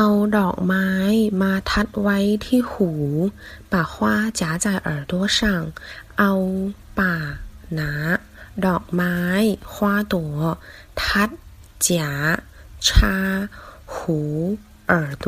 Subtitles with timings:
[0.00, 0.88] เอาดอกไม้
[1.42, 2.90] มาทัดไว้ที่หู
[3.72, 3.94] 把花
[4.40, 5.38] 夹在耳朵上
[6.18, 6.32] เอา
[6.98, 7.14] ป่า
[7.74, 7.92] หนา
[8.64, 9.16] ดอกไม้
[9.72, 9.74] 花
[10.12, 10.14] 朵
[11.00, 11.30] ทัด
[11.86, 11.88] 夹
[12.86, 12.88] 插
[13.94, 14.18] หู
[14.90, 15.26] 耳朵